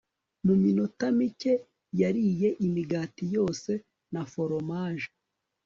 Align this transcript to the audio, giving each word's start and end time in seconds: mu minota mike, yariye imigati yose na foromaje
mu 0.45 0.53
minota 0.63 1.05
mike, 1.17 1.53
yariye 2.01 2.49
imigati 2.67 3.23
yose 3.35 3.71
na 4.13 4.21
foromaje 4.31 5.09